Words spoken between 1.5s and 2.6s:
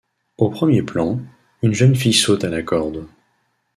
une jeune fille saute à